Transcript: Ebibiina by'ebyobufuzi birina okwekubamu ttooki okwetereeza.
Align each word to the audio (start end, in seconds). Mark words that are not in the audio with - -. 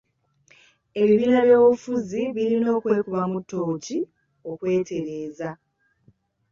Ebibiina 1.01 1.39
by'ebyobufuzi 1.45 2.19
birina 2.35 2.69
okwekubamu 2.77 3.37
ttooki 3.43 3.97
okwetereeza. 4.49 5.49